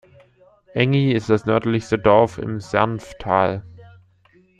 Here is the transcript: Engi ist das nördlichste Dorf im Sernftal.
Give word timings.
Engi 0.73 1.11
ist 1.11 1.29
das 1.29 1.45
nördlichste 1.45 1.99
Dorf 1.99 2.39
im 2.39 2.59
Sernftal. 2.59 3.61